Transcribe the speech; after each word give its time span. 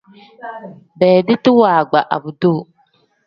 Beediti 0.97 1.49
waagba 1.59 1.99
abduu. 2.15 2.59